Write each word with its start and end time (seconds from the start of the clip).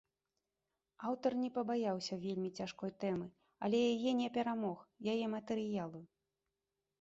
Аўтар 1.09 1.31
не 1.41 1.49
пабаяўся 1.57 2.15
вельмі 2.23 2.49
цяжкой 2.61 2.91
тэмы, 3.03 3.27
але 3.69 3.83
яе 3.93 4.11
не 4.23 4.31
перамог, 4.39 4.79
яе 5.15 5.25
матэрыялу. 5.37 6.01